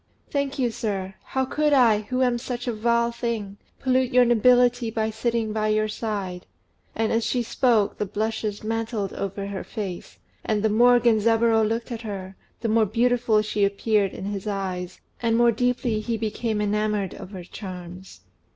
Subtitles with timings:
[0.31, 1.13] "Thank you, sir.
[1.25, 5.67] How could I, who am such a vile thing, pollute your nobility by sitting by
[5.67, 6.47] your side?"
[6.95, 11.91] And, as she spoke, the blushes mantled over her face; and the more Genzaburô looked
[11.91, 16.17] at her, the more beautiful she appeared in his eyes, and the more deeply he
[16.17, 18.21] became enamoured of her charms.